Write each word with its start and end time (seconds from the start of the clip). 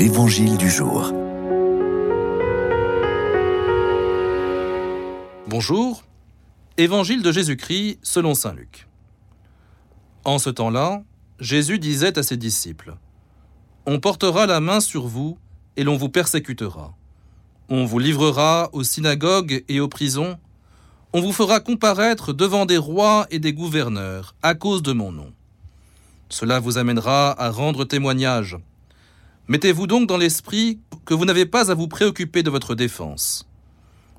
L'Évangile 0.00 0.56
du 0.56 0.70
jour. 0.70 1.12
Bonjour, 5.46 6.04
Évangile 6.78 7.22
de 7.22 7.30
Jésus-Christ 7.30 7.98
selon 8.02 8.32
Saint 8.32 8.54
Luc. 8.54 8.88
En 10.24 10.38
ce 10.38 10.48
temps-là, 10.48 11.02
Jésus 11.38 11.78
disait 11.78 12.18
à 12.18 12.22
ses 12.22 12.38
disciples, 12.38 12.96
On 13.84 14.00
portera 14.00 14.46
la 14.46 14.60
main 14.60 14.80
sur 14.80 15.06
vous 15.06 15.36
et 15.76 15.84
l'on 15.84 15.98
vous 15.98 16.08
persécutera. 16.08 16.94
On 17.68 17.84
vous 17.84 17.98
livrera 17.98 18.70
aux 18.72 18.84
synagogues 18.84 19.66
et 19.68 19.80
aux 19.80 19.88
prisons. 19.88 20.38
On 21.12 21.20
vous 21.20 21.34
fera 21.34 21.60
comparaître 21.60 22.32
devant 22.32 22.64
des 22.64 22.78
rois 22.78 23.26
et 23.30 23.38
des 23.38 23.52
gouverneurs 23.52 24.34
à 24.42 24.54
cause 24.54 24.82
de 24.82 24.94
mon 24.94 25.12
nom. 25.12 25.34
Cela 26.30 26.58
vous 26.58 26.78
amènera 26.78 27.38
à 27.38 27.50
rendre 27.50 27.84
témoignage. 27.84 28.56
Mettez-vous 29.48 29.86
donc 29.86 30.08
dans 30.08 30.16
l'esprit 30.16 30.80
que 31.04 31.14
vous 31.14 31.24
n'avez 31.24 31.46
pas 31.46 31.70
à 31.70 31.74
vous 31.74 31.88
préoccuper 31.88 32.42
de 32.42 32.50
votre 32.50 32.74
défense. 32.74 33.48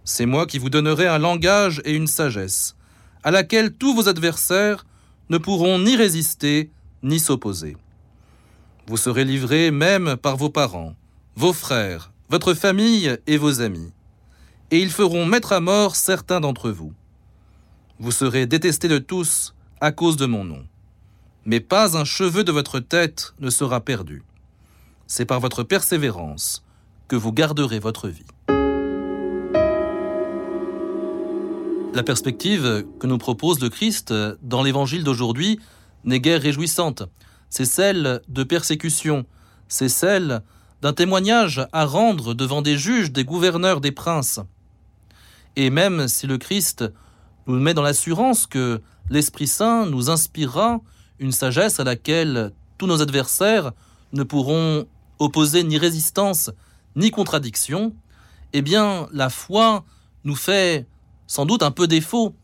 C'est 0.03 0.25
moi 0.25 0.45
qui 0.45 0.57
vous 0.57 0.69
donnerai 0.69 1.07
un 1.07 1.19
langage 1.19 1.81
et 1.85 1.95
une 1.95 2.07
sagesse, 2.07 2.75
à 3.23 3.31
laquelle 3.31 3.73
tous 3.73 3.93
vos 3.93 4.09
adversaires 4.09 4.85
ne 5.29 5.37
pourront 5.37 5.79
ni 5.79 5.95
résister 5.95 6.71
ni 7.03 7.19
s'opposer. 7.19 7.77
Vous 8.87 8.97
serez 8.97 9.23
livrés 9.23 9.71
même 9.71 10.17
par 10.17 10.37
vos 10.37 10.49
parents, 10.49 10.95
vos 11.35 11.53
frères, 11.53 12.11
votre 12.29 12.53
famille 12.53 13.17
et 13.27 13.37
vos 13.37 13.61
amis, 13.61 13.91
et 14.71 14.79
ils 14.79 14.91
feront 14.91 15.25
mettre 15.25 15.53
à 15.53 15.59
mort 15.59 15.95
certains 15.95 16.39
d'entre 16.41 16.71
vous. 16.71 16.93
Vous 17.99 18.11
serez 18.11 18.47
détestés 18.47 18.87
de 18.87 18.97
tous 18.97 19.53
à 19.79 19.91
cause 19.91 20.17
de 20.17 20.25
mon 20.25 20.43
nom 20.43 20.65
mais 21.45 21.59
pas 21.59 21.97
un 21.97 22.05
cheveu 22.05 22.43
de 22.43 22.51
votre 22.51 22.79
tête 22.79 23.33
ne 23.39 23.49
sera 23.49 23.81
perdu. 23.81 24.23
C'est 25.13 25.25
par 25.25 25.41
votre 25.41 25.63
persévérance 25.63 26.63
que 27.09 27.17
vous 27.17 27.33
garderez 27.33 27.79
votre 27.79 28.07
vie. 28.07 28.23
La 31.93 32.01
perspective 32.01 32.85
que 32.97 33.07
nous 33.07 33.17
propose 33.17 33.59
le 33.59 33.67
Christ 33.67 34.13
dans 34.41 34.63
l'évangile 34.63 35.03
d'aujourd'hui 35.03 35.59
n'est 36.05 36.21
guère 36.21 36.41
réjouissante. 36.41 37.03
C'est 37.49 37.65
celle 37.65 38.21
de 38.29 38.43
persécution, 38.45 39.25
c'est 39.67 39.89
celle 39.89 40.43
d'un 40.81 40.93
témoignage 40.93 41.67
à 41.73 41.83
rendre 41.83 42.33
devant 42.33 42.61
des 42.61 42.77
juges, 42.77 43.11
des 43.11 43.25
gouverneurs, 43.25 43.81
des 43.81 43.91
princes. 43.91 44.39
Et 45.57 45.71
même 45.71 46.07
si 46.07 46.25
le 46.25 46.37
Christ 46.37 46.85
nous 47.47 47.59
met 47.59 47.73
dans 47.73 47.81
l'assurance 47.81 48.47
que 48.47 48.81
l'Esprit 49.09 49.47
Saint 49.47 49.87
nous 49.87 50.09
inspirera 50.09 50.79
une 51.19 51.33
sagesse 51.33 51.81
à 51.81 51.83
laquelle 51.83 52.53
tous 52.77 52.87
nos 52.87 53.01
adversaires 53.01 53.73
ne 54.13 54.23
pourront 54.23 54.87
opposer 55.21 55.63
ni 55.63 55.77
résistance 55.77 56.49
ni 56.95 57.11
contradiction, 57.11 57.93
eh 58.53 58.61
bien 58.61 59.07
la 59.13 59.29
foi 59.29 59.85
nous 60.23 60.35
fait 60.35 60.87
sans 61.27 61.45
doute 61.45 61.63
un 61.63 61.71
peu 61.71 61.87
défaut. 61.87 62.35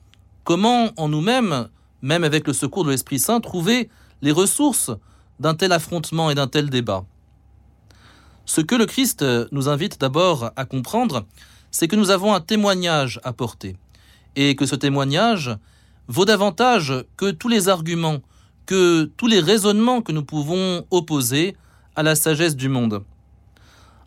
Comment 0.43 0.91
en 0.95 1.09
nous-mêmes, 1.09 1.69
même 2.01 2.23
avec 2.23 2.47
le 2.47 2.53
secours 2.53 2.85
de 2.85 2.91
l'Esprit 2.91 3.19
Saint, 3.19 3.41
trouver 3.41 3.89
les 4.21 4.31
ressources 4.31 4.91
d'un 5.39 5.55
tel 5.55 5.71
affrontement 5.71 6.29
et 6.29 6.35
d'un 6.35 6.47
tel 6.47 6.69
débat? 6.69 7.03
Ce 8.45 8.61
que 8.61 8.75
le 8.75 8.85
Christ 8.85 9.25
nous 9.51 9.67
invite 9.67 9.99
d'abord 9.99 10.51
à 10.55 10.63
comprendre, 10.63 11.25
c'est 11.71 11.87
que 11.87 11.97
nous 11.97 12.11
avons 12.11 12.33
un 12.33 12.39
témoignage 12.39 13.19
à 13.23 13.33
porter, 13.33 13.75
et 14.35 14.55
que 14.55 14.65
ce 14.65 14.75
témoignage 14.75 15.57
vaut 16.07 16.25
davantage 16.25 16.93
que 17.17 17.31
tous 17.31 17.49
les 17.49 17.67
arguments 17.67 18.19
que 18.67 19.05
tous 19.17 19.27
les 19.27 19.39
raisonnements 19.39 20.01
que 20.01 20.11
nous 20.11 20.25
pouvons 20.25 20.85
opposer 20.91 21.55
à 21.97 22.03
la 22.03 22.15
sagesse 22.15 22.55
du 22.55 22.69
monde. 22.69 23.03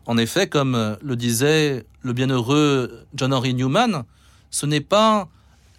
En 0.05 0.17
effet, 0.17 0.47
comme 0.47 0.97
le 1.01 1.15
disait 1.15 1.85
le 2.01 2.13
bienheureux 2.13 3.05
John 3.13 3.33
Henry 3.33 3.53
Newman, 3.53 4.05
ce 4.49 4.65
n'est 4.65 4.81
pas 4.81 5.27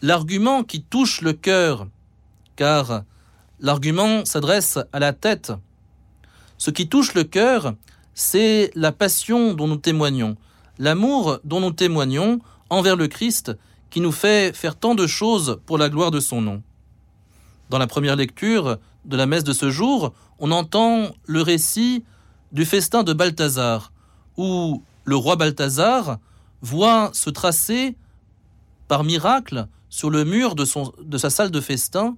l'argument 0.02 0.62
qui 0.62 0.82
touche 0.82 1.22
le 1.22 1.32
cœur, 1.32 1.88
car 2.54 3.02
l'argument 3.60 4.26
s'adresse 4.26 4.78
à 4.92 4.98
la 4.98 5.14
tête. 5.14 5.52
Ce 6.58 6.70
qui 6.70 6.86
touche 6.86 7.14
le 7.14 7.24
cœur, 7.24 7.74
c'est 8.14 8.70
la 8.74 8.92
passion 8.92 9.54
dont 9.54 9.66
nous 9.66 9.76
témoignons, 9.76 10.36
l'amour 10.78 11.38
dont 11.44 11.60
nous 11.60 11.72
témoignons 11.72 12.40
envers 12.68 12.96
le 12.96 13.08
Christ 13.08 13.52
qui 13.88 14.02
nous 14.02 14.12
fait 14.12 14.54
faire 14.54 14.76
tant 14.76 14.94
de 14.94 15.06
choses 15.06 15.60
pour 15.64 15.78
la 15.78 15.88
gloire 15.88 16.10
de 16.10 16.20
son 16.20 16.42
nom. 16.42 16.62
Dans 17.70 17.78
la 17.78 17.86
première 17.86 18.16
lecture 18.16 18.76
de 19.06 19.16
la 19.16 19.26
messe 19.26 19.44
de 19.44 19.54
ce 19.54 19.70
jour, 19.70 20.12
on 20.38 20.50
entend 20.50 21.14
le 21.26 21.40
récit 21.40 22.04
du 22.52 22.64
festin 22.64 23.02
de 23.02 23.12
Balthazar, 23.12 23.92
où 24.36 24.82
le 25.04 25.16
roi 25.16 25.36
Balthazar 25.36 26.18
voit 26.60 27.10
se 27.12 27.30
tracer 27.30 27.96
par 28.88 29.04
miracle 29.04 29.66
sur 29.88 30.10
le 30.10 30.24
mur 30.24 30.54
de, 30.54 30.64
son, 30.64 30.92
de 31.02 31.18
sa 31.18 31.30
salle 31.30 31.50
de 31.50 31.60
festin 31.60 32.16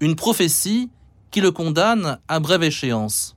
une 0.00 0.16
prophétie 0.16 0.90
qui 1.30 1.40
le 1.40 1.52
condamne 1.52 2.18
à 2.26 2.40
brève 2.40 2.62
échéance. 2.62 3.36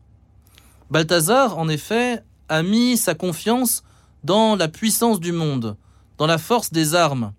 Balthazar, 0.90 1.58
en 1.58 1.68
effet, 1.68 2.24
a 2.50 2.64
mis 2.64 2.98
sa 2.98 3.14
confiance 3.14 3.84
dans 4.24 4.56
la 4.56 4.68
puissance 4.68 5.20
du 5.20 5.32
monde, 5.32 5.76
dans 6.18 6.28
la 6.28 6.38
force 6.38 6.72
des 6.72 6.96
armes. 6.96 7.34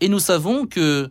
Et 0.00 0.08
nous 0.08 0.18
savons 0.18 0.66
que 0.66 1.10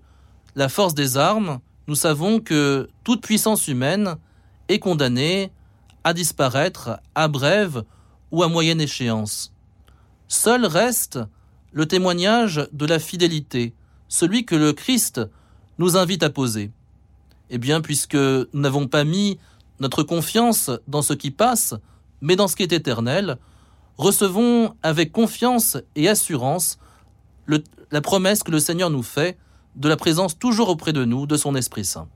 la 0.55 0.69
force 0.69 0.95
des 0.95 1.17
armes, 1.17 1.59
nous 1.87 1.95
savons 1.95 2.39
que 2.39 2.89
toute 3.03 3.21
puissance 3.21 3.67
humaine 3.67 4.15
est 4.67 4.79
condamnée 4.79 5.51
à 6.05 6.13
disparaître 6.13 7.01
à 7.15 7.27
brève 7.27 7.83
ou 8.31 8.43
à 8.43 8.47
moyenne 8.47 8.79
échéance. 8.79 9.51
Seul 10.27 10.65
reste 10.65 11.19
le 11.73 11.87
témoignage 11.87 12.69
de 12.71 12.85
la 12.85 12.99
fidélité, 12.99 13.73
celui 14.07 14.45
que 14.45 14.55
le 14.55 14.71
Christ 14.71 15.19
nous 15.79 15.97
invite 15.97 16.23
à 16.23 16.29
poser. 16.29 16.71
Eh 17.49 17.57
bien, 17.57 17.81
puisque 17.81 18.15
nous 18.15 18.47
n'avons 18.53 18.87
pas 18.87 19.03
mis 19.03 19.39
notre 19.79 20.03
confiance 20.03 20.69
dans 20.87 21.01
ce 21.01 21.13
qui 21.13 21.31
passe, 21.31 21.73
mais 22.21 22.35
dans 22.35 22.47
ce 22.47 22.55
qui 22.55 22.63
est 22.63 22.71
éternel, 22.71 23.37
recevons 23.97 24.75
avec 24.83 25.11
confiance 25.11 25.77
et 25.95 26.07
assurance 26.07 26.77
la 27.91 28.01
promesse 28.01 28.43
que 28.43 28.51
le 28.51 28.59
Seigneur 28.59 28.91
nous 28.91 29.03
fait 29.03 29.37
de 29.75 29.89
la 29.89 29.97
présence 29.97 30.37
toujours 30.37 30.69
auprès 30.69 30.93
de 30.93 31.03
nous 31.03 31.25
de 31.25 31.35
son 31.35 31.55
Esprit 31.55 31.85
Saint. 31.85 32.07